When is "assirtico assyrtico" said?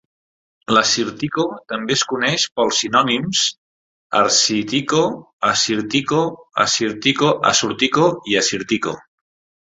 5.49-7.29